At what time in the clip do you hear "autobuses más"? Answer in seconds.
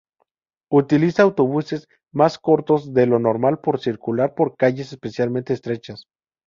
1.21-2.39